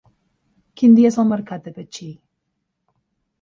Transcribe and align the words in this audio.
Quin 0.81 0.95
dia 0.99 1.11
és 1.13 1.17
el 1.23 1.29
mercat 1.33 1.67
de 1.67 1.75
Betxí? 1.77 2.09